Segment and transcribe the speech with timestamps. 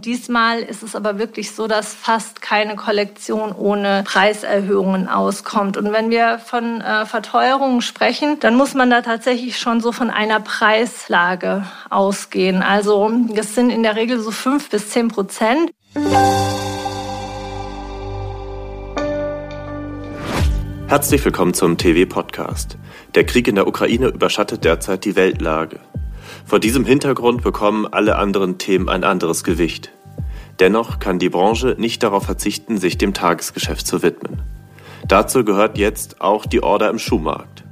[0.00, 5.76] Diesmal ist es aber wirklich so, dass fast keine Kollektion ohne Preiserhöhungen auskommt.
[5.76, 10.10] Und wenn wir von äh, Verteuerungen sprechen, dann muss man da tatsächlich schon so von
[10.10, 12.62] einer Preislage ausgehen.
[12.62, 15.72] Also es sind in der Regel so fünf bis zehn Prozent.
[20.86, 22.78] Herzlich willkommen zum TV-Podcast.
[23.16, 25.80] Der Krieg in der Ukraine überschattet derzeit die Weltlage.
[26.48, 29.92] Vor diesem Hintergrund bekommen alle anderen Themen ein anderes Gewicht.
[30.60, 34.40] Dennoch kann die Branche nicht darauf verzichten, sich dem Tagesgeschäft zu widmen.
[35.06, 37.64] Dazu gehört jetzt auch die Order im Schuhmarkt.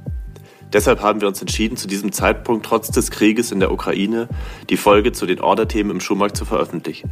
[0.71, 4.27] Deshalb haben wir uns entschieden, zu diesem Zeitpunkt trotz des Krieges in der Ukraine
[4.69, 7.09] die Folge zu den Orderthemen im Schuhmarkt zu veröffentlichen.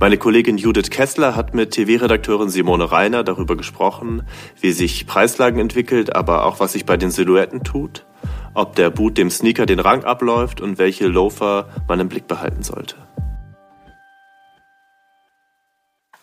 [0.00, 4.22] Meine Kollegin Judith Kessler hat mit TV-Redakteurin Simone Reiner darüber gesprochen,
[4.62, 8.06] wie sich Preislagen entwickelt, aber auch was sich bei den Silhouetten tut,
[8.56, 12.62] ob der Boot dem Sneaker den Rang abläuft und welche Loafer man im Blick behalten
[12.62, 12.96] sollte.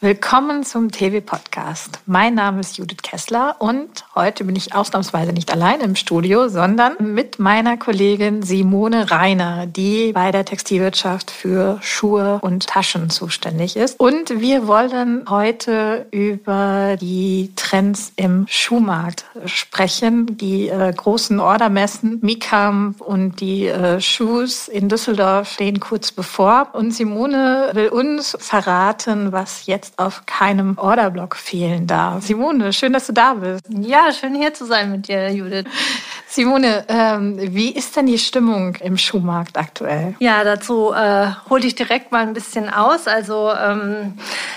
[0.03, 2.01] Willkommen zum TV-Podcast.
[2.07, 6.97] Mein Name ist Judith Kessler und heute bin ich ausnahmsweise nicht allein im Studio, sondern
[7.13, 13.97] mit meiner Kollegin Simone Reiner, die bei der Textilwirtschaft für Schuhe und Taschen zuständig ist.
[13.97, 20.35] Und wir wollen heute über die Trends im Schuhmarkt sprechen.
[20.37, 26.67] Die äh, großen Ordermessen, Mikam und die äh, Shoes in Düsseldorf stehen kurz bevor.
[26.73, 32.23] Und Simone will uns verraten, was jetzt auf keinem Orderblock fehlen darf.
[32.23, 33.65] Simone, schön, dass du da bist.
[33.69, 35.65] Ja, schön hier zu sein mit dir, Judith.
[36.35, 40.15] Simone, ähm, wie ist denn die Stimmung im Schuhmarkt aktuell?
[40.17, 43.07] Ja, dazu äh, hole ich direkt mal ein bisschen aus.
[43.07, 44.13] Also ähm,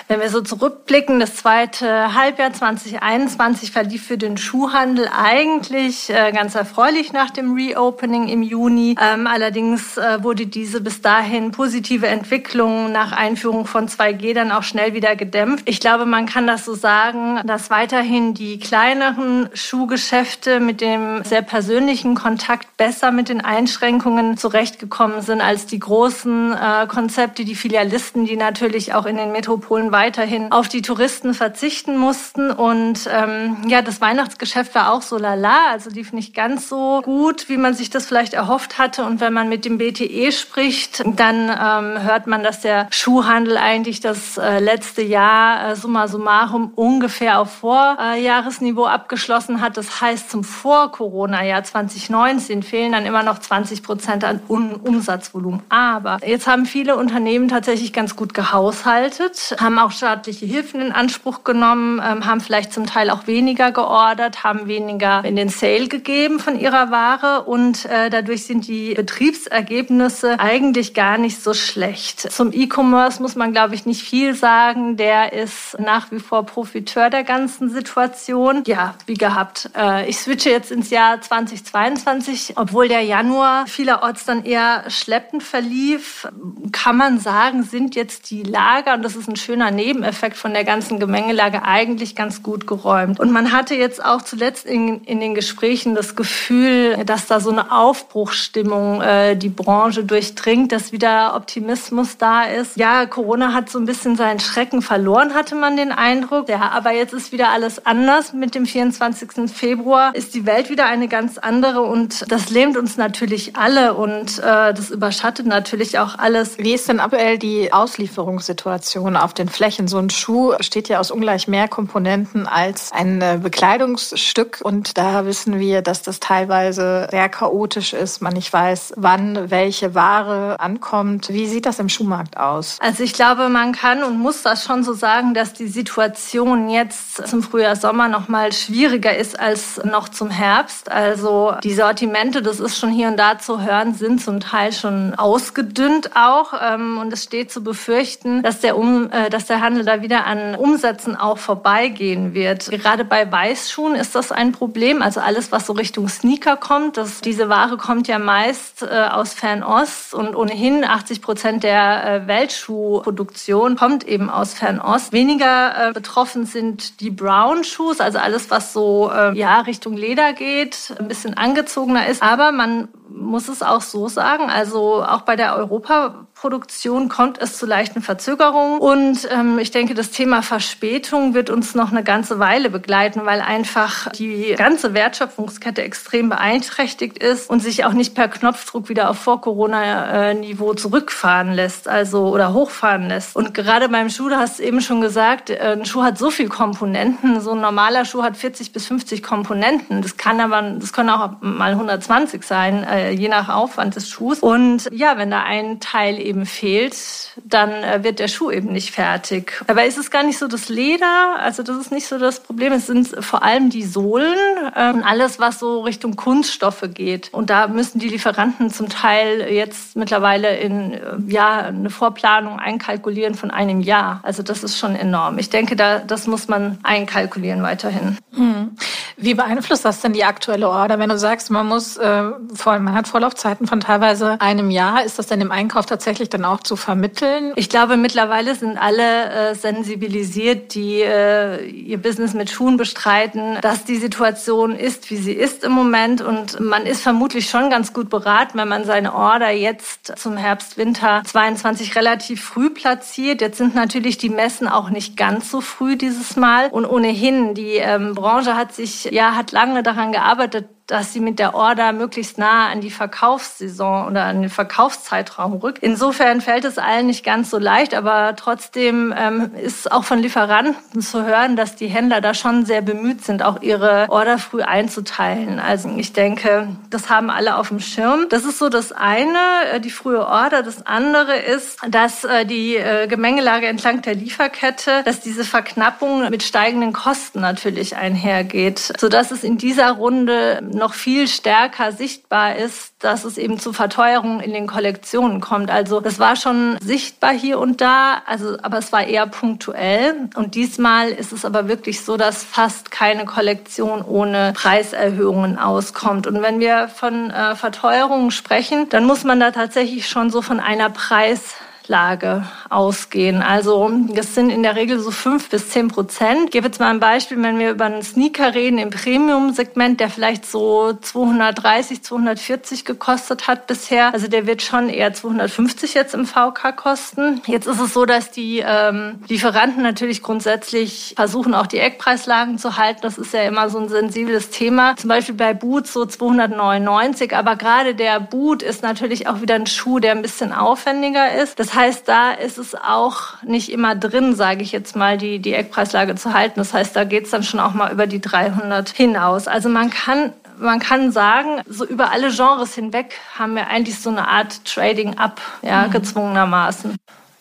[0.09, 6.55] wenn wir so zurückblicken, das zweite Halbjahr 2021 verlief für den Schuhhandel eigentlich äh, ganz
[6.55, 8.97] erfreulich nach dem Reopening im Juni.
[8.99, 14.63] Ähm, allerdings äh, wurde diese bis dahin positive Entwicklung nach Einführung von 2G dann auch
[14.63, 15.69] schnell wieder gedämpft.
[15.69, 21.43] Ich glaube, man kann das so sagen, dass weiterhin die kleineren Schuhgeschäfte mit dem sehr
[21.43, 21.66] persönlichen
[22.15, 28.37] Kontakt besser mit den Einschränkungen zurechtgekommen sind als die großen äh, Konzepte, die Filialisten, die
[28.37, 32.51] natürlich auch in den Metropolen weiterhin auf die Touristen verzichten mussten.
[32.51, 37.49] Und ähm, ja, das Weihnachtsgeschäft war auch so lala, also lief nicht ganz so gut,
[37.49, 39.05] wie man sich das vielleicht erhofft hatte.
[39.05, 44.01] Und wenn man mit dem BTE spricht, dann ähm, hört man, dass der Schuhhandel eigentlich
[44.01, 49.77] das äh, letzte Jahr Jahr äh, summa summarum ungefähr auf Vorjahresniveau abgeschlossen hat.
[49.77, 55.63] Das heißt, zum Vor-Corona-Jahr 2019 fehlen dann immer noch 20 Prozent an Umsatzvolumen.
[55.69, 61.45] Aber jetzt haben viele Unternehmen tatsächlich ganz gut gehaushaltet, haben auch staatliche Hilfen in Anspruch
[61.45, 66.39] genommen, ähm, haben vielleicht zum Teil auch weniger geordert, haben weniger in den Sale gegeben
[66.39, 72.33] von ihrer Ware und äh, dadurch sind die Betriebsergebnisse eigentlich gar nicht so schlecht.
[72.33, 74.97] Zum E-Commerce muss man, glaube ich, nicht viel sagen.
[74.97, 78.63] Der ist nach wie vor Profiteur der ganzen Situation.
[78.67, 79.71] Ja, wie gehabt.
[79.77, 82.55] Äh, ich switche jetzt ins Jahr 2022.
[82.57, 86.29] Obwohl der Januar vielerorts dann eher schleppend verlief,
[86.73, 90.65] kann man sagen, sind jetzt die Lager, und das ist ein schöner Nebeneffekt von der
[90.65, 93.21] ganzen Gemengelage, eigentlich ganz gut geräumt.
[93.21, 97.51] Und man hatte jetzt auch zuletzt in, in den Gesprächen das Gefühl, dass da so
[97.51, 102.77] eine Aufbruchsstimmung äh, die Branche durchdringt, dass wieder Optimismus da ist.
[102.77, 106.49] Ja, Corona hat so ein bisschen seinen Schrecken verloren verloren, hatte man den Eindruck.
[106.49, 108.33] Ja, aber jetzt ist wieder alles anders.
[108.33, 109.51] Mit dem 24.
[109.53, 114.39] Februar ist die Welt wieder eine ganz andere und das lähmt uns natürlich alle und
[114.39, 116.59] äh, das überschattet natürlich auch alles.
[116.59, 119.89] Wie ist denn aktuell die Auslieferungssituation auf den Flächen?
[119.89, 125.27] So ein Schuh besteht ja aus ungleich mehr Komponenten als ein äh, Bekleidungsstück und da
[125.27, 128.23] wissen wir, dass das teilweise sehr chaotisch ist.
[128.23, 131.29] Man nicht weiß, wann welche Ware ankommt.
[131.29, 132.79] Wie sieht das im Schuhmarkt aus?
[132.81, 137.27] Also ich glaube, man kann und muss das schon so sagen, dass die Situation jetzt
[137.27, 140.91] zum Frühjahr, Sommer noch mal schwieriger ist als noch zum Herbst.
[140.91, 141.16] Also
[141.63, 146.11] die Sortimente, das ist schon hier und da zu hören, sind zum Teil schon ausgedünnt
[146.15, 146.53] auch.
[146.61, 150.27] Ähm, und es steht zu befürchten, dass der, um, äh, dass der Handel da wieder
[150.27, 152.71] an Umsätzen auch vorbeigehen wird.
[152.71, 155.03] Gerade bei Weißschuhen ist das ein Problem.
[155.03, 159.35] Also alles, was so Richtung Sneaker kommt, das, diese Ware kommt ja meist äh, aus
[159.35, 165.13] Fernost und ohnehin 80 Prozent der äh, Weltschuhproduktion kommt eben aus Fernost.
[165.13, 170.33] Weniger äh, betroffen sind die Brown Shoes, also alles, was so äh, ja Richtung Leder
[170.33, 172.23] geht, ein bisschen angezogener ist.
[172.23, 174.51] Aber man muss es auch so sagen.
[174.51, 178.79] Also auch bei der Europaproduktion kommt es zu leichten Verzögerungen.
[178.79, 183.41] Und ähm, ich denke, das Thema Verspätung wird uns noch eine ganze Weile begleiten, weil
[183.41, 189.19] einfach die ganze Wertschöpfungskette extrem beeinträchtigt ist und sich auch nicht per Knopfdruck wieder auf
[189.19, 193.35] Vor-Corona-Niveau zurückfahren lässt, also oder hochfahren lässt.
[193.35, 196.49] Und gerade beim Schuh, du hast eben schon gesagt, äh, ein Schuh hat so viele
[196.49, 197.41] Komponenten.
[197.41, 200.03] So ein normaler Schuh hat 40 bis 50 Komponenten.
[200.03, 204.41] Das kann aber, das können auch mal 120 sein, äh, je nach Aufwand des Schuhs.
[204.41, 206.97] Und ja, wenn da ein Teil eben fehlt,
[207.45, 209.63] dann äh, wird der Schuh eben nicht fertig.
[209.67, 212.73] Dabei ist es gar nicht so das Leder, also das ist nicht so das Problem.
[212.73, 214.37] Es sind vor allem die Sohlen
[214.77, 217.33] und alles, was so Richtung Kunststoffe geht.
[217.33, 220.99] Und da müssen die Lieferanten zum Teil jetzt mittlerweile in äh,
[221.29, 224.21] ja eine Vorplanung einkalkulieren von einem Jahr.
[224.23, 225.39] Also das ist schon enorm.
[225.39, 228.19] Ich denke, da das muss man einkalkulieren weiterhin.
[228.35, 228.77] Hm.
[229.17, 230.99] Wie beeinflusst das denn die aktuelle Order?
[230.99, 232.23] Wenn du sagst, man muss äh,
[232.65, 236.61] man hat Vorlaufzeiten von teilweise einem Jahr, ist das denn im Einkauf tatsächlich dann auch
[236.61, 237.53] zu vermitteln?
[237.57, 243.85] Ich glaube, mittlerweile sind alle äh, sensibilisiert, die äh, ihr Business mit Schuhen bestreiten, dass
[243.85, 246.21] die Situation ist, wie sie ist im Moment.
[246.21, 250.79] Und man ist vermutlich schon ganz gut beraten, wenn man seine Order jetzt zum Herbst,
[250.79, 253.41] Winter 22 relativ früh platziert.
[253.41, 256.69] Jetzt sind natürlich die Messen auch nicht ganz so früh dieses Mal.
[256.69, 261.39] Und ohnehin, die ähm, Branche hat sich, ja, hat lange daran gearbeitet, dass sie mit
[261.39, 265.83] der Order möglichst nah an die Verkaufssaison oder an den Verkaufszeitraum rückt.
[265.83, 271.01] Insofern fällt es allen nicht ganz so leicht, aber trotzdem ähm, ist auch von Lieferanten
[271.01, 275.59] zu hören, dass die Händler da schon sehr bemüht sind, auch ihre Order früh einzuteilen.
[275.59, 278.27] Also ich denke, das haben alle auf dem Schirm.
[278.29, 279.39] Das ist so das eine,
[279.73, 280.63] äh, die frühe Order.
[280.63, 286.43] Das andere ist, dass äh, die äh, Gemengelage entlang der Lieferkette, dass diese Verknappung mit
[286.43, 293.25] steigenden Kosten natürlich einhergeht, sodass es in dieser Runde noch viel stärker sichtbar ist, dass
[293.25, 295.71] es eben zu Verteuerungen in den Kollektionen kommt.
[295.71, 300.29] Also das war schon sichtbar hier und da, also aber es war eher punktuell.
[300.35, 306.27] Und diesmal ist es aber wirklich so, dass fast keine Kollektion ohne Preiserhöhungen auskommt.
[306.27, 310.61] Und wenn wir von äh, Verteuerungen sprechen, dann muss man da tatsächlich schon so von
[310.61, 311.55] einer Preis
[311.89, 313.43] Lage ausgehen.
[313.43, 316.47] Also das sind in der Regel so fünf bis zehn Prozent.
[316.47, 320.11] Ich gebe jetzt mal ein Beispiel, wenn wir über einen Sneaker reden im Premium-Segment, der
[320.11, 324.13] vielleicht so 230, 240 gekostet hat bisher.
[324.13, 327.41] Also der wird schon eher 250 jetzt im VK kosten.
[327.47, 332.77] Jetzt ist es so, dass die ähm, Lieferanten natürlich grundsätzlich versuchen, auch die Eckpreislagen zu
[332.77, 333.01] halten.
[333.03, 334.97] Das ist ja immer so ein sensibles Thema.
[334.97, 339.67] Zum Beispiel bei Boots so 299, aber gerade der Boot ist natürlich auch wieder ein
[339.67, 341.59] Schuh, der ein bisschen aufwendiger ist.
[341.59, 345.55] Das heißt, da ist es auch nicht immer drin, sage ich jetzt mal, die, die
[345.55, 346.55] Eckpreislage zu halten.
[346.57, 349.47] Das heißt, da geht es dann schon auch mal über die 300 hinaus.
[349.47, 354.09] Also man kann man kann sagen, so über alle Genres hinweg haben wir eigentlich so
[354.09, 355.91] eine Art Trading up, ja, mhm.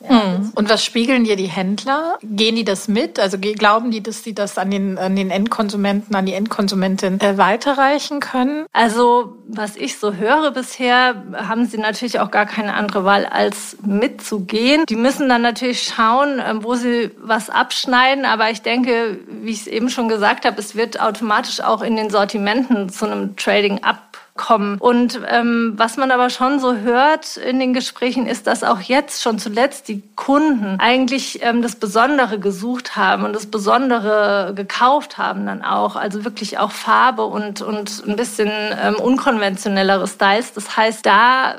[0.06, 0.46] Gezwungenermaßen.
[0.46, 0.52] Mhm.
[0.56, 2.18] Und was spiegeln dir die Händler?
[2.22, 3.20] Gehen die das mit?
[3.20, 7.38] Also glauben die, dass sie das an den, an den Endkonsumenten, an die Endkonsumentin äh,
[7.38, 8.66] weiterreichen können?
[8.74, 13.78] Also was ich so höre bisher, haben sie natürlich auch gar keine andere Wahl, als
[13.86, 14.86] mitzugehen.
[14.88, 18.26] Die müssen dann natürlich schauen, ähm, wo sie was abschneiden.
[18.26, 21.96] Aber ich denke, wie ich es eben schon gesagt habe, es wird automatisch auch in
[21.96, 24.02] den Sortimenten zu einem Trading-up
[24.36, 24.78] kommen.
[24.80, 29.22] Und ähm, was man aber schon so hört in den Gesprächen ist, dass auch jetzt
[29.22, 35.46] schon zuletzt die Kunden eigentlich ähm, das Besondere gesucht haben und das Besondere gekauft haben
[35.46, 35.96] dann auch.
[35.96, 40.54] Also wirklich auch Farbe und, und ein bisschen ähm, unkonventionellere Styles.
[40.54, 41.56] Das heißt, da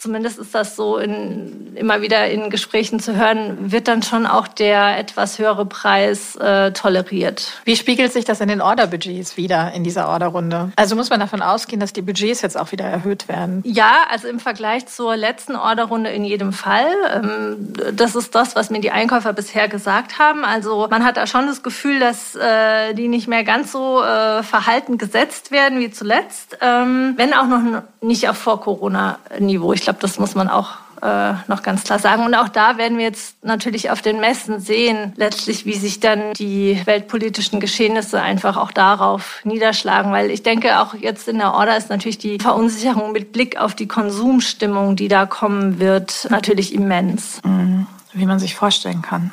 [0.00, 4.48] zumindest ist das so in, immer wieder in Gesprächen zu hören, wird dann schon auch
[4.48, 7.60] der etwas höhere Preis äh, toleriert.
[7.64, 10.72] Wie spiegelt sich das in den Orderbudgets wieder in dieser Orderrunde?
[10.76, 13.62] Also muss man davon ausgehen, dass die Budgets jetzt auch wieder erhöht werden?
[13.64, 16.88] Ja, also im Vergleich zur letzten Orderrunde in jedem Fall.
[17.12, 20.44] Ähm, das ist das, was mir die Einkäufer bisher gesagt haben.
[20.44, 24.42] Also man hat da schon das Gefühl, dass äh, die nicht mehr ganz so äh,
[24.42, 29.74] verhalten gesetzt werden wie zuletzt, ähm, wenn auch noch nicht auf Vor-Corona-Niveau.
[29.74, 30.70] Ich glaube, das muss man auch
[31.02, 32.24] äh, noch ganz klar sagen.
[32.24, 36.32] Und auch da werden wir jetzt natürlich auf den Messen sehen, letztlich, wie sich dann
[36.34, 40.12] die weltpolitischen Geschehnisse einfach auch darauf niederschlagen.
[40.12, 43.74] Weil ich denke, auch jetzt in der Order ist natürlich die Verunsicherung mit Blick auf
[43.74, 47.40] die Konsumstimmung, die da kommen wird, natürlich immens.
[47.44, 47.86] Mhm.
[48.12, 49.30] Wie man sich vorstellen kann.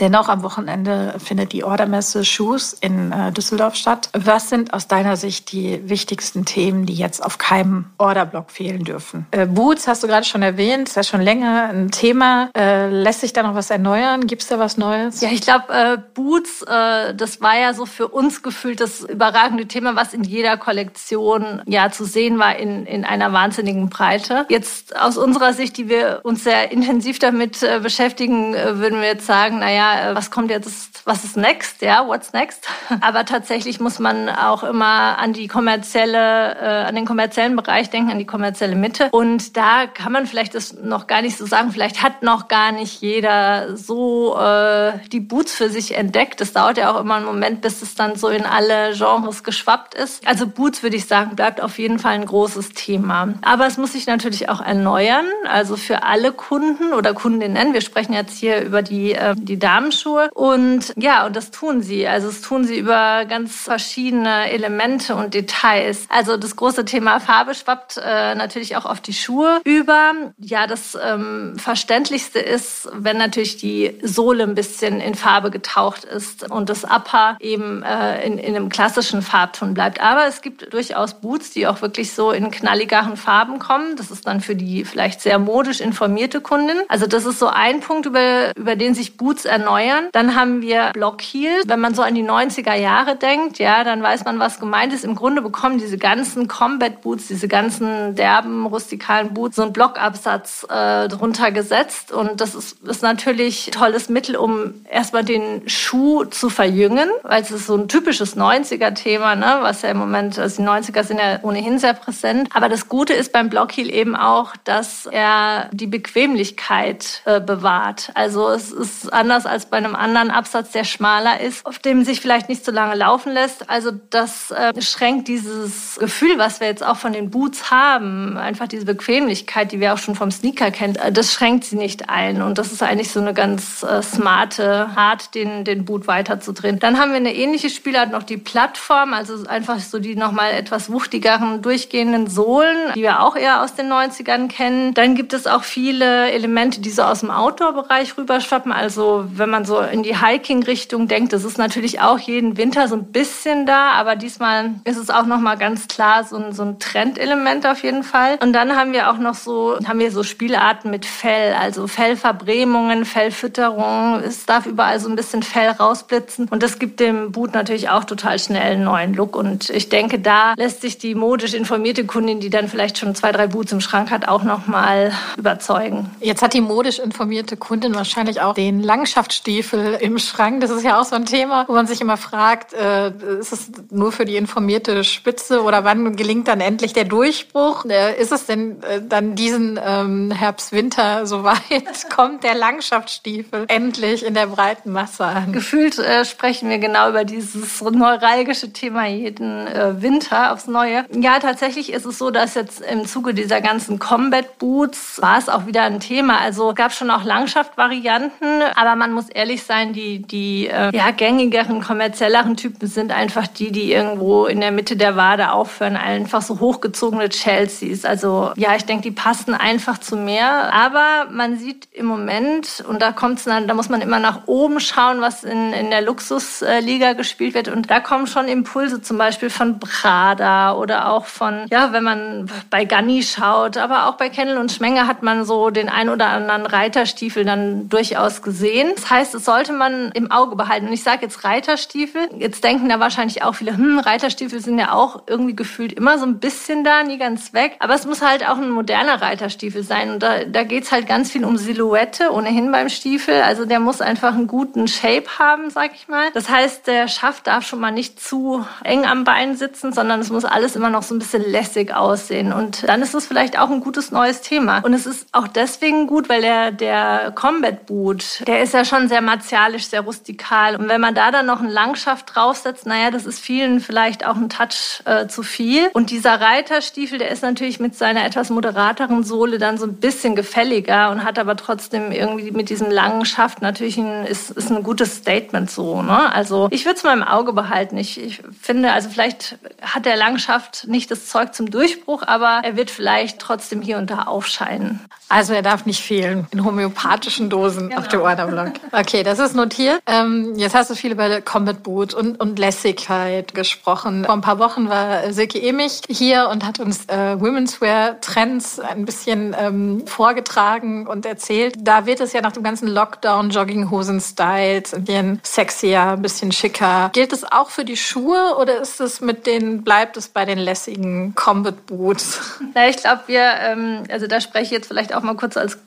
[0.00, 4.08] Dennoch am Wochenende findet die Ordermesse Shoes in äh, Düsseldorf statt.
[4.12, 9.26] Was sind aus deiner Sicht die wichtigsten Themen, die jetzt auf keinem Orderblock fehlen dürfen?
[9.30, 12.50] Äh, Boots hast du gerade schon erwähnt, ist ja schon länger ein Thema.
[12.56, 14.26] Äh, lässt sich da noch was erneuern?
[14.26, 15.20] Gibt es da was Neues?
[15.20, 19.66] Ja, ich glaube, äh, Boots, äh, das war ja so für uns gefühlt das überragende
[19.66, 24.46] Thema, was in jeder Kollektion ja zu sehen war in, in einer wahnsinnigen Breite.
[24.48, 29.08] Jetzt aus unserer Sicht, die wir uns sehr intensiv damit äh, beschäftigen, äh, würden wir
[29.08, 31.82] jetzt sagen, naja, äh, was kommt jetzt, was ist next?
[31.82, 32.66] Ja, what's next?
[33.00, 38.10] Aber tatsächlich muss man auch immer an die kommerzielle, äh, an den kommerziellen Bereich denken,
[38.10, 39.08] an die kommerzielle Mitte.
[39.10, 41.72] Und da kann man vielleicht das noch gar nicht so sagen.
[41.72, 46.40] Vielleicht hat noch gar nicht jeder so äh, die Boots für sich entdeckt.
[46.40, 49.94] Das dauert ja auch immer einen Moment, bis es dann so in alle Genres geschwappt
[49.94, 50.26] ist.
[50.26, 53.34] Also Boots, würde ich sagen, bleibt auf jeden Fall ein großes Thema.
[53.42, 55.26] Aber es muss sich natürlich auch erneuern.
[55.48, 57.72] Also für alle Kunden oder Kundinnen.
[57.72, 60.30] Wir sprechen jetzt hier über die, äh, die Damenschuhe.
[60.34, 62.06] Und ja, und das tun sie.
[62.06, 66.06] Also es tun sie über ganz verschiedene Elemente und Details.
[66.08, 70.12] Also das große Thema Farbe schwappt äh, natürlich auch auf die Schuhe über.
[70.38, 76.50] Ja, das ähm, Verständlichste ist, wenn natürlich die Sohle ein bisschen in Farbe getaucht ist
[76.50, 80.00] und das Upper eben äh, in, in einem klassischen Farbton bleibt.
[80.00, 83.96] Aber es gibt durchaus Boots, die auch wirklich so in knalligeren Farben kommen.
[83.96, 86.76] Das ist dann für die vielleicht sehr modisch informierte Kundin.
[86.88, 90.08] Also das ist so ein Punkt, über, über den sich Boots erneuern.
[90.12, 91.64] Dann haben wir Block Heels.
[91.66, 95.04] Wenn man so an die 90er Jahre denkt, ja, dann weiß man, was gemeint ist.
[95.04, 100.66] Im Grunde bekommen diese ganzen Combat Boots, diese ganzen derben, rustikalen Boots so einen Blockabsatz
[100.68, 102.12] äh, drunter gesetzt.
[102.12, 107.42] Und das ist, ist natürlich ein tolles Mittel, um erstmal den Schuh zu verjüngen, weil
[107.42, 111.18] es ist so ein typisches 90er-Thema, ne, was ja im Moment, also die 90er sind
[111.18, 112.48] ja ohnehin sehr präsent.
[112.54, 118.10] Aber das Gute ist beim Blockheel eben auch, dass er die Bequemlichkeit äh, bewahrt.
[118.14, 122.20] Also es ist anders als bei einem anderen Absatz, der schmaler ist, auf dem sich
[122.20, 123.68] vielleicht nicht so lange laufen lässt.
[123.70, 128.68] Also das äh, schränkt dieses Gefühl, was wir jetzt auch von den Boots haben, einfach
[128.68, 132.42] diese Bequemlichkeit, die wir auch schon vom Sneaker kennen, äh, das schränkt sie nicht ein.
[132.42, 136.78] Und das ist eigentlich so eine ganz äh, smarte Art, den, den Boot weiterzudrehen.
[136.78, 140.90] Dann haben wir eine ähnliche Spielart noch die Plattform, also einfach so die nochmal etwas
[140.90, 144.94] wuchtigeren durchgehenden Sohlen, die wir auch eher aus den 90ern kennen.
[144.94, 148.72] Dann gibt es auch viele Elemente, die so aus dem Outdoor-Bereich rüberschwappen.
[148.72, 152.96] Also wenn man so in die Hiking-Richtung denkt, das ist natürlich auch jeden Winter so
[152.96, 156.78] ein bisschen da, aber diesmal ist es auch nochmal ganz klar so ein, so ein
[156.78, 158.38] Trendelement auf jeden Fall.
[158.42, 163.04] Und dann haben wir auch noch so, haben wir so Spielarten mit Fell, also Fellverbrämungen,
[163.04, 164.20] Fellfütterung.
[164.24, 168.04] Es darf überall so ein bisschen Fell rausblitzen und das gibt dem Boot natürlich auch
[168.04, 169.36] total schnell einen neuen Look.
[169.36, 173.32] Und ich denke, da lässt sich die modisch informierte Kundin, die dann vielleicht schon zwei,
[173.32, 176.10] drei Boots im Schrank hat, auch nochmal überzeugen.
[176.20, 178.82] Jetzt hat die modisch informierte Kundin wahrscheinlich auch den
[179.24, 180.60] Langschaftsstiefel im Schrank.
[180.60, 183.70] Das ist ja auch so ein Thema, wo man sich immer fragt, äh, ist es
[183.90, 187.86] nur für die informierte Spitze oder wann gelingt dann endlich der Durchbruch?
[187.86, 192.10] Äh, ist es denn äh, dann diesen ähm, Herbst, Winter soweit?
[192.14, 195.52] Kommt der Langschaftsstiefel endlich in der breiten Masse an?
[195.52, 201.06] Gefühlt äh, sprechen wir genau über dieses neuralgische Thema jeden äh, Winter aufs Neue.
[201.12, 205.48] Ja, tatsächlich ist es so, dass jetzt im Zuge dieser ganzen Combat Boots war es
[205.48, 206.40] auch wieder ein Thema.
[206.40, 211.10] Also es gab schon auch Langschaftvarianten, aber man muss ehrlich sein, die, die äh, ja,
[211.10, 215.96] gängigeren, kommerzielleren Typen sind einfach die, die irgendwo in der Mitte der Wade aufhören.
[215.96, 218.04] Einfach so hochgezogene Chelseas.
[218.04, 220.72] Also ja, ich denke, die passen einfach zu mehr.
[220.72, 224.80] Aber man sieht im Moment, und da kommt's dann, da muss man immer nach oben
[224.80, 227.68] schauen, was in, in der Luxusliga gespielt wird.
[227.68, 232.50] Und da kommen schon Impulse zum Beispiel von Prada oder auch von, ja, wenn man
[232.70, 236.28] bei Ganni schaut, aber auch bei Kennel und Schmenger hat man so den ein oder
[236.28, 238.92] anderen Reiterstiefel dann durchaus gesehen.
[239.04, 240.86] Das heißt, es sollte man im Auge behalten.
[240.86, 242.22] Und ich sage jetzt Reiterstiefel.
[242.38, 246.24] Jetzt denken da wahrscheinlich auch viele, hm, Reiterstiefel sind ja auch irgendwie gefühlt immer so
[246.24, 247.76] ein bisschen da, nie ganz weg.
[247.80, 250.10] Aber es muss halt auch ein moderner Reiterstiefel sein.
[250.10, 253.42] Und da, da geht's halt ganz viel um Silhouette ohnehin beim Stiefel.
[253.42, 256.30] Also der muss einfach einen guten Shape haben, sag ich mal.
[256.32, 260.30] Das heißt, der Schaft darf schon mal nicht zu eng am Bein sitzen, sondern es
[260.30, 262.54] muss alles immer noch so ein bisschen lässig aussehen.
[262.54, 264.78] Und dann ist es vielleicht auch ein gutes neues Thema.
[264.78, 268.93] Und es ist auch deswegen gut, weil der, der Combat Boot, der ist ja schon
[269.08, 270.76] sehr martialisch, sehr rustikal.
[270.76, 274.36] Und wenn man da dann noch einen Langschaft draufsetzt, naja, das ist vielen vielleicht auch
[274.36, 275.88] ein Touch äh, zu viel.
[275.92, 280.36] Und dieser Reiterstiefel, der ist natürlich mit seiner etwas moderateren Sohle dann so ein bisschen
[280.36, 284.82] gefälliger und hat aber trotzdem irgendwie mit diesem langen Schaft natürlich ein, ist, ist ein
[284.82, 286.02] gutes Statement so.
[286.02, 286.32] Ne?
[286.32, 287.96] Also ich würde es mal im Auge behalten.
[287.98, 292.76] Ich, ich finde, also vielleicht hat der Langschaft nicht das Zeug zum Durchbruch, aber er
[292.76, 295.00] wird vielleicht trotzdem hier und da aufscheinen.
[295.28, 298.00] Also er darf nicht fehlen in homöopathischen Dosen genau.
[298.00, 298.72] auf dem Orderblock.
[298.92, 300.00] Okay, das ist notiert.
[300.06, 304.24] Ähm, jetzt hast du viel über Combat Boot und, und Lässigkeit gesprochen.
[304.24, 308.78] Vor ein paar Wochen war Silke Emich hier und hat uns äh, Women's Wear Trends
[308.80, 311.74] ein bisschen ähm, vorgetragen und erzählt.
[311.78, 317.10] Da wird es ja nach dem ganzen Lockdown Jogginghosen-Styles, ein bisschen sexier, ein bisschen schicker.
[317.12, 320.58] Gilt es auch für die Schuhe oder ist es mit den, bleibt es bei den
[320.58, 322.60] lässigen Combat Boots?
[322.74, 325.78] Na, ich glaube, wir, ähm, also da spreche ich jetzt vielleicht auch mal kurz als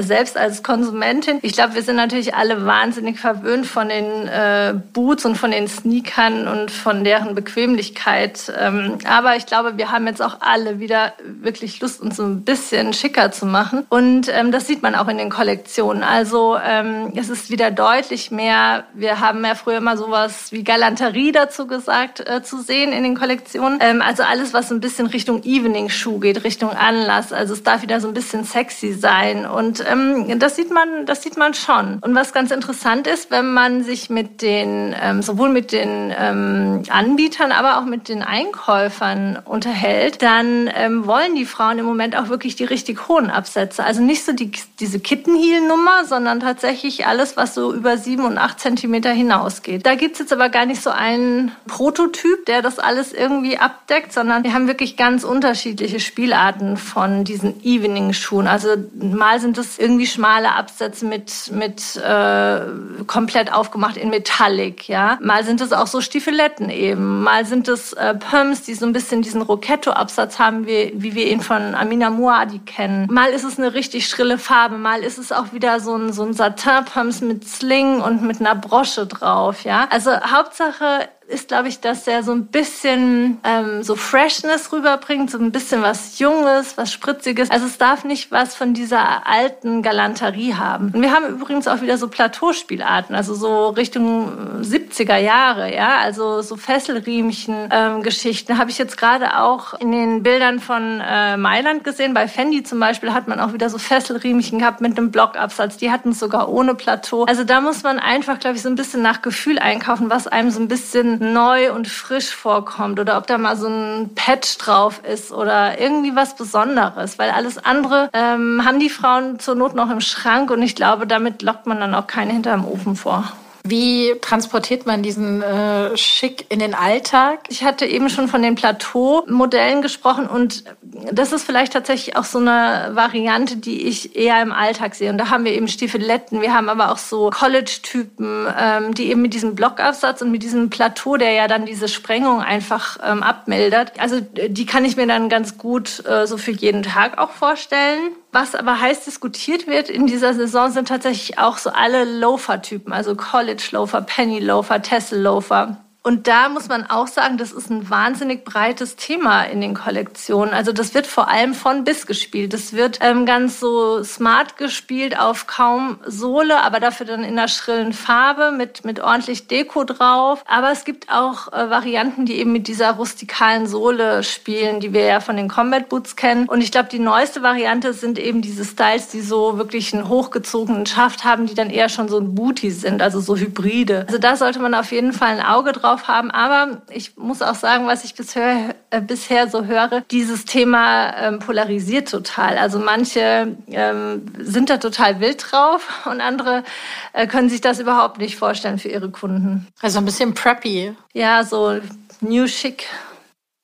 [0.00, 5.24] selbst als Konsumentin, ich glaube, wir sind natürlich alle wahnsinnig verwöhnt von den äh, Boots
[5.24, 8.52] und von den Sneakern und von deren Bequemlichkeit.
[8.56, 12.42] Ähm, aber ich glaube, wir haben jetzt auch alle wieder wirklich Lust, uns so ein
[12.42, 13.84] bisschen schicker zu machen.
[13.88, 16.02] Und ähm, das sieht man auch in den Kollektionen.
[16.04, 18.84] Also ähm, es ist wieder deutlich mehr.
[18.94, 23.16] Wir haben ja früher immer sowas wie Galanterie dazu gesagt äh, zu sehen in den
[23.16, 23.78] Kollektionen.
[23.80, 27.32] Ähm, also alles, was ein bisschen Richtung Evening-Schuh geht, Richtung Anlass.
[27.32, 31.22] Also es darf wieder so ein bisschen sexy sein und ähm, das sieht man, das
[31.22, 31.98] sieht man schon.
[32.00, 36.82] Und was ganz interessant ist, wenn man sich mit den, ähm, sowohl mit den ähm,
[36.88, 42.28] Anbietern, aber auch mit den Einkäufern unterhält, dann ähm, wollen die Frauen im Moment auch
[42.28, 43.84] wirklich die richtig hohen Absätze.
[43.84, 48.60] Also nicht so die, diese Kittenheel-Nummer, sondern tatsächlich alles, was so über sieben und acht
[48.60, 49.84] Zentimeter hinausgeht.
[49.86, 54.44] Da gibt's jetzt aber gar nicht so einen Prototyp, der das alles irgendwie abdeckt, sondern
[54.44, 58.46] wir haben wirklich ganz unterschiedliche Spielarten von diesen Evening-Schuhen.
[58.46, 62.60] Also mal sind es es irgendwie schmale Absätze mit, mit äh,
[63.06, 65.18] komplett aufgemacht in Metallic, ja.
[65.22, 67.22] Mal sind es auch so Stiefeletten eben.
[67.22, 71.28] Mal sind es äh, Pumps, die so ein bisschen diesen Rochetto-Absatz haben, wie, wie wir
[71.28, 73.06] ihn von Amina Muadi kennen.
[73.10, 76.24] Mal ist es eine richtig schrille Farbe, mal ist es auch wieder so ein, so
[76.24, 79.86] ein Satin-Pumps mit Sling und mit einer Brosche drauf, ja.
[79.90, 85.38] Also Hauptsache ist, glaube ich, dass er so ein bisschen ähm, so Freshness rüberbringt, so
[85.38, 87.50] ein bisschen was Junges, was Spritziges.
[87.50, 90.90] Also es darf nicht was von dieser alten Galanterie haben.
[90.92, 96.42] Und wir haben übrigens auch wieder so Plateauspielarten, also so Richtung 70er Jahre, ja, also
[96.42, 98.52] so Fesselriemchen-Geschichten.
[98.52, 102.12] Ähm, Habe ich jetzt gerade auch in den Bildern von äh, Mailand gesehen.
[102.12, 105.76] Bei Fendi zum Beispiel hat man auch wieder so Fesselriemchen gehabt mit einem Blockabsatz.
[105.76, 107.24] Die hatten es sogar ohne Plateau.
[107.24, 110.50] Also da muss man einfach, glaube ich, so ein bisschen nach Gefühl einkaufen, was einem
[110.50, 115.02] so ein bisschen neu und frisch vorkommt oder ob da mal so ein Patch drauf
[115.04, 119.90] ist oder irgendwie was Besonderes, weil alles andere ähm, haben die Frauen zur Not noch
[119.90, 123.32] im Schrank und ich glaube, damit lockt man dann auch keine hinterm Ofen vor.
[123.70, 127.40] Wie transportiert man diesen äh, Schick in den Alltag?
[127.48, 130.64] Ich hatte eben schon von den Plateau-Modellen gesprochen und
[131.12, 135.10] das ist vielleicht tatsächlich auch so eine Variante, die ich eher im Alltag sehe.
[135.10, 139.22] Und da haben wir eben Stiefeletten, wir haben aber auch so College-Typen, ähm, die eben
[139.22, 143.92] mit diesem Blockabsatz und mit diesem Plateau, der ja dann diese Sprengung einfach ähm, abmildert.
[144.00, 148.12] Also die kann ich mir dann ganz gut äh, so für jeden Tag auch vorstellen.
[148.32, 153.16] Was aber heiß diskutiert wird in dieser Saison sind tatsächlich auch so alle Loafer-Typen, also
[153.16, 155.84] College-Loafer, Penny-Loafer, Tessel-Loafer.
[156.02, 160.54] Und da muss man auch sagen, das ist ein wahnsinnig breites Thema in den Kollektionen.
[160.54, 162.54] Also das wird vor allem von bis gespielt.
[162.54, 167.48] Das wird ähm, ganz so smart gespielt auf kaum Sohle, aber dafür dann in einer
[167.48, 170.42] schrillen Farbe mit, mit ordentlich Deko drauf.
[170.48, 175.04] Aber es gibt auch äh, Varianten, die eben mit dieser rustikalen Sohle spielen, die wir
[175.04, 176.48] ja von den Combat Boots kennen.
[176.48, 180.86] Und ich glaube, die neueste Variante sind eben diese Styles, die so wirklich einen hochgezogenen
[180.86, 184.06] Schaft haben, die dann eher schon so ein Booty sind, also so Hybride.
[184.06, 186.30] Also da sollte man auf jeden Fall ein Auge drauf drauf haben.
[186.30, 191.38] Aber ich muss auch sagen, was ich bisher, äh, bisher so höre, dieses Thema ähm,
[191.38, 192.58] polarisiert total.
[192.58, 196.64] Also manche ähm, sind da total wild drauf und andere
[197.12, 199.66] äh, können sich das überhaupt nicht vorstellen für ihre Kunden.
[199.80, 200.94] Also ein bisschen preppy.
[201.12, 201.78] Ja, so
[202.20, 202.86] new chic.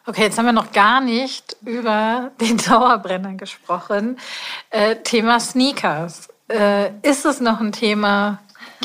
[0.08, 4.18] Okay, jetzt haben wir noch gar nicht über den Dauerbrenner gesprochen.
[4.70, 6.28] Äh, Thema Sneakers.
[6.48, 8.38] Äh, ist es noch ein Thema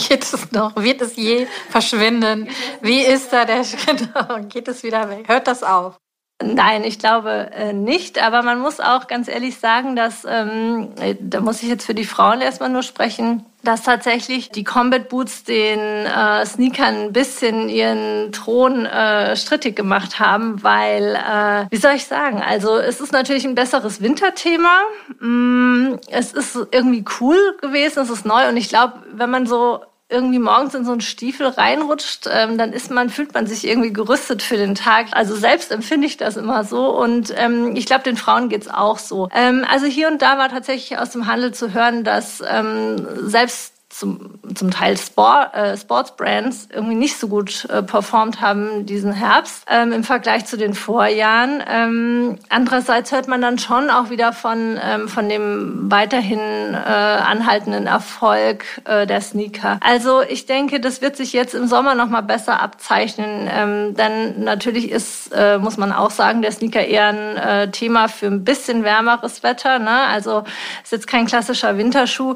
[0.07, 0.75] Geht es noch?
[0.75, 2.47] Wird es je verschwinden?
[2.81, 5.27] Wie ist da der, genau, geht es wieder weg?
[5.27, 5.97] Hört das auf?
[6.43, 8.21] Nein, ich glaube äh, nicht.
[8.21, 12.05] Aber man muss auch ganz ehrlich sagen, dass, ähm, da muss ich jetzt für die
[12.05, 18.31] Frauen erstmal nur sprechen, dass tatsächlich die Combat Boots den äh, Sneakern ein bisschen ihren
[18.31, 23.45] Thron äh, strittig gemacht haben, weil, äh, wie soll ich sagen, also es ist natürlich
[23.45, 24.79] ein besseres Winterthema.
[25.19, 29.81] Mm, es ist irgendwie cool gewesen, es ist neu und ich glaube, wenn man so
[30.11, 33.93] irgendwie morgens in so einen Stiefel reinrutscht, ähm, dann ist man, fühlt man sich irgendwie
[33.93, 35.07] gerüstet für den Tag.
[35.11, 38.99] Also selbst empfinde ich das immer so und ähm, ich glaube, den Frauen geht's auch
[38.99, 39.29] so.
[39.33, 43.80] Ähm, also hier und da war tatsächlich aus dem Handel zu hören, dass ähm, selbst
[43.91, 49.65] zum, zum Teil Sport, äh, Sportsbrands irgendwie nicht so gut äh, performt haben diesen Herbst
[49.69, 51.61] ähm, im Vergleich zu den Vorjahren.
[51.69, 57.87] Ähm, andererseits hört man dann schon auch wieder von, ähm, von dem weiterhin äh, anhaltenden
[57.87, 59.77] Erfolg äh, der Sneaker.
[59.81, 64.43] Also ich denke, das wird sich jetzt im Sommer noch mal besser abzeichnen, ähm, denn
[64.43, 68.43] natürlich ist, äh, muss man auch sagen, der Sneaker eher ein äh, Thema für ein
[68.43, 69.79] bisschen wärmeres Wetter.
[69.79, 69.91] Ne?
[69.91, 70.43] Also
[70.81, 72.35] ist jetzt kein klassischer Winterschuh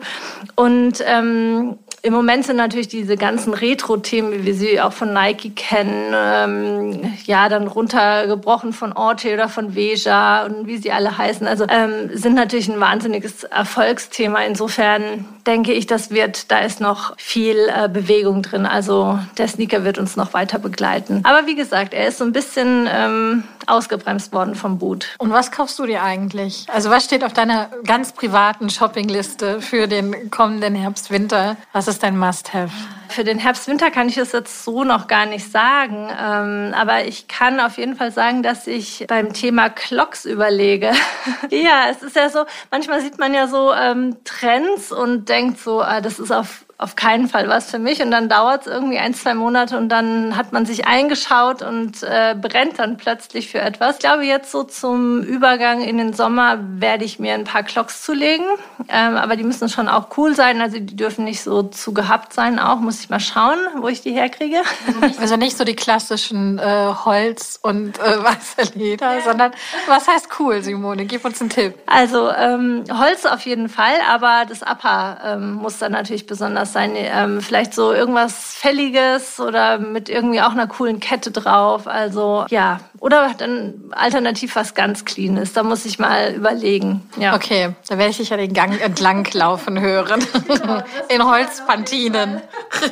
[0.56, 5.12] und ähm, ähm, im Moment sind natürlich diese ganzen Retro-Themen, wie wir sie auch von
[5.12, 11.18] Nike kennen, ähm, ja, dann runtergebrochen von Orte oder von Veja und wie sie alle
[11.18, 11.48] heißen.
[11.48, 14.42] Also ähm, sind natürlich ein wahnsinniges Erfolgsthema.
[14.44, 18.68] Insofern denke ich, das wird, da ist noch viel äh, Bewegung drin.
[18.68, 21.22] Also der Sneaker wird uns noch weiter begleiten.
[21.24, 25.16] Aber wie gesagt, er ist so ein bisschen ähm, ausgebremst worden vom Boot.
[25.18, 26.68] Und was kaufst du dir eigentlich?
[26.72, 31.58] Also was steht auf deiner ganz privaten Shoppingliste für den kommenden Herbst, Winter?
[31.74, 33.05] Was ist just a must have.
[33.16, 36.10] Für den Herbst-Winter kann ich das jetzt so noch gar nicht sagen.
[36.22, 40.92] Ähm, aber ich kann auf jeden Fall sagen, dass ich beim Thema Clocks überlege.
[41.50, 45.82] ja, es ist ja so, manchmal sieht man ja so ähm, Trends und denkt so,
[45.82, 48.02] ah, das ist auf auf keinen Fall was für mich.
[48.02, 52.04] Und dann dauert es irgendwie ein, zwei Monate und dann hat man sich eingeschaut und
[52.04, 53.96] äh, brennt dann plötzlich für etwas.
[53.96, 58.04] Ich glaube, jetzt so zum Übergang in den Sommer werde ich mir ein paar Clocks
[58.04, 58.46] zulegen.
[58.90, 60.62] Ähm, aber die müssen schon auch cool sein.
[60.62, 62.80] Also die dürfen nicht so zu gehabt sein auch.
[62.80, 64.62] Muss ich mal schauen, wo ich die herkriege.
[65.20, 69.52] Also nicht so die klassischen äh, Holz und äh, weiße Leder, sondern
[69.88, 71.06] was heißt cool, Simone?
[71.06, 71.76] Gib uns einen Tipp.
[71.86, 76.94] Also ähm, Holz auf jeden Fall, aber das Upper ähm, muss dann natürlich besonders sein.
[76.96, 81.88] Ähm, vielleicht so irgendwas Fälliges oder mit irgendwie auch einer coolen Kette drauf.
[81.88, 85.54] Also ja, oder dann alternativ was ganz Cleanes.
[85.54, 87.08] Da muss ich mal überlegen.
[87.18, 87.36] Ja.
[87.36, 90.26] Okay, da werde ich dich ja den Gang entlang laufen hören.
[91.10, 92.42] In Holzpantinen.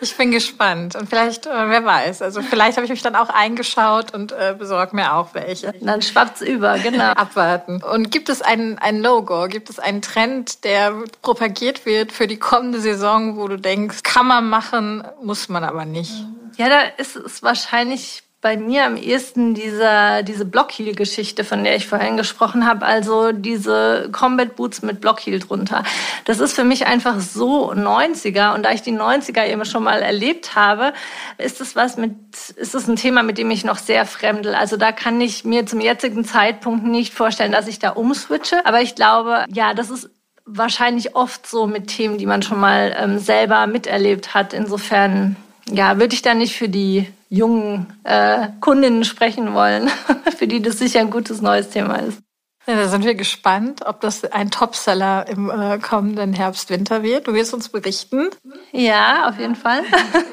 [0.00, 3.30] Ich bin gespannt und vielleicht, äh, wer weiß, also vielleicht habe ich mich dann auch
[3.30, 5.74] eingeschaut und äh, besorge mir auch welche.
[5.80, 7.10] Dann schwappt's über, genau.
[7.10, 7.82] Abwarten.
[7.82, 9.48] Und gibt es ein, ein No-Go?
[9.48, 14.28] Gibt es einen Trend, der propagiert wird für die kommende Saison, wo du denkst, kann
[14.28, 16.12] man machen, muss man aber nicht?
[16.56, 21.88] Ja, da ist es wahrscheinlich bei mir am ehesten dieser, diese Blockheel-Geschichte, von der ich
[21.88, 25.82] vorhin gesprochen habe, also diese Combat Boots mit Blockheel drunter.
[26.24, 30.02] Das ist für mich einfach so 90er und da ich die 90er eben schon mal
[30.02, 30.92] erlebt habe,
[31.36, 32.12] ist es was mit,
[32.54, 34.54] ist es ein Thema, mit dem ich noch sehr fremdel.
[34.54, 38.82] Also da kann ich mir zum jetzigen Zeitpunkt nicht vorstellen, dass ich da umswitche, aber
[38.82, 40.10] ich glaube, ja, das ist
[40.46, 44.54] wahrscheinlich oft so mit Themen, die man schon mal ähm, selber miterlebt hat.
[44.54, 45.34] Insofern,
[45.68, 49.88] ja, würde ich da nicht für die jungen äh, Kundinnen sprechen wollen,
[50.36, 52.22] für die das sicher ein gutes neues Thema ist.
[52.68, 57.26] Ja, da sind wir gespannt, ob das ein Topseller im äh, kommenden Herbst-Winter wird.
[57.26, 58.28] Du wirst uns berichten.
[58.72, 59.84] Ja, auf jeden Fall.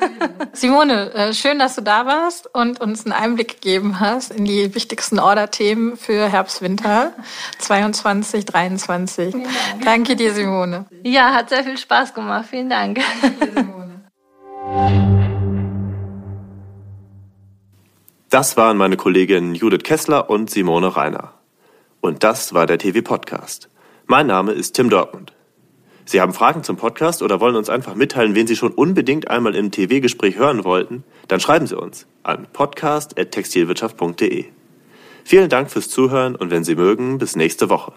[0.51, 4.75] Simone, äh, schön, dass du da warst und uns einen Einblick gegeben hast in die
[4.75, 7.13] wichtigsten Order-Themen für Herbst-Winter
[7.59, 9.33] 22, 23.
[9.85, 10.87] Danke dir, Simone.
[11.03, 12.47] Ja, hat sehr viel Spaß gemacht.
[12.49, 12.99] Vielen Dank.
[13.21, 15.01] Danke, Simone.
[18.35, 21.31] Das waren meine Kolleginnen Judith Kessler und Simone Reiner.
[22.01, 23.69] Und das war der TV-Podcast.
[24.07, 25.31] Mein Name ist Tim Dortmund.
[26.03, 29.55] Sie haben Fragen zum Podcast oder wollen uns einfach mitteilen, wen Sie schon unbedingt einmal
[29.55, 31.05] im TV-Gespräch hören wollten?
[31.29, 34.43] Dann schreiben Sie uns an podcast.textilwirtschaft.de.
[35.23, 37.93] Vielen Dank fürs Zuhören und wenn Sie mögen, bis nächste Woche.